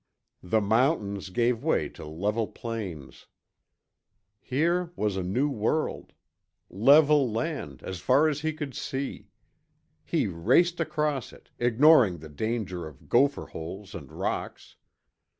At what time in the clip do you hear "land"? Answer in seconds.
7.31-7.83